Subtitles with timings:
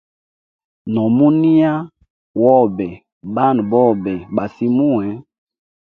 [0.93, 1.73] No muniya
[2.41, 2.87] wobe
[3.33, 5.07] bana bobe ba simuwe.